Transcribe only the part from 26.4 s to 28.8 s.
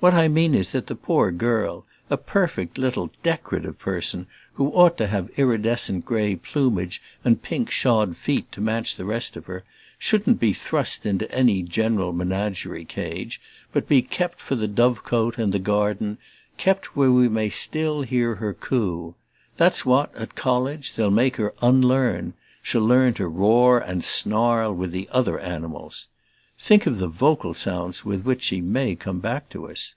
Think of the vocal sounds with which she